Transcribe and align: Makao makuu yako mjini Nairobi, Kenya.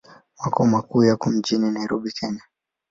Makao 0.45 0.67
makuu 0.67 1.03
yako 1.03 1.29
mjini 1.29 1.71
Nairobi, 1.71 2.11
Kenya. 2.11 2.43